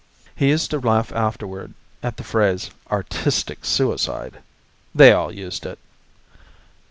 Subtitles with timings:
[0.35, 4.39] He used to laugh afterward at the phrase "artistic suicide."
[4.95, 5.77] They all used it.